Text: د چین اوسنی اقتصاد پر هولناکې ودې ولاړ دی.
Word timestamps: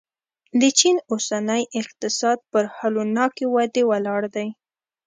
د 0.61 0.63
چین 0.79 0.95
اوسنی 1.11 1.63
اقتصاد 1.79 2.39
پر 2.51 2.63
هولناکې 2.77 3.45
ودې 3.53 3.83
ولاړ 3.91 4.21
دی. 4.35 4.47